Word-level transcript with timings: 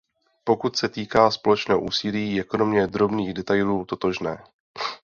Pokud 0.43 0.75
se 0.75 0.89
týká 0.89 1.31
společného 1.31 1.81
úsilí, 1.81 2.35
je 2.35 2.43
kromě 2.43 2.87
drobných 2.87 3.33
detailů 3.33 3.85
totožné. 3.85 4.43